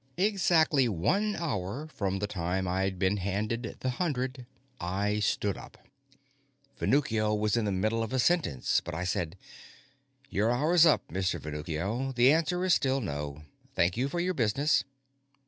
Exactly 0.17 0.89
one 0.89 1.35
hour 1.35 1.85
from 1.85 2.17
the 2.17 2.25
time 2.25 2.67
I'd 2.67 2.97
been 2.97 3.17
handed 3.17 3.75
the 3.81 3.89
hundred, 3.91 4.47
I 4.79 5.19
stood 5.19 5.59
up. 5.59 5.77
Venuccio 6.79 7.35
was 7.35 7.55
in 7.55 7.65
the 7.65 7.71
middle 7.71 8.01
of 8.01 8.11
a 8.11 8.17
sentence, 8.17 8.81
but 8.83 8.95
I 8.95 9.03
said: 9.03 9.37
"Your 10.27 10.49
hour's 10.49 10.87
up, 10.87 11.07
Mr. 11.09 11.39
Venuccio. 11.39 12.13
The 12.13 12.31
answer 12.33 12.65
is 12.65 12.73
still 12.73 12.99
no. 12.99 13.43
Thank 13.75 13.95
you 13.95 14.09
for 14.09 14.19
your 14.19 14.33
business." 14.33 14.85